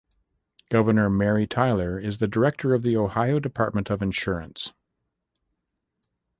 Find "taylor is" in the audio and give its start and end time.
1.45-2.17